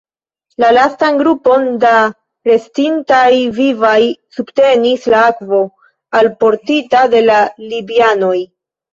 [0.61, 1.89] La lastan grupon da
[2.49, 3.99] restintaj vivaj
[4.37, 5.59] subtenis la akvo,
[6.21, 7.37] alportita de la
[7.75, 8.33] libianoj.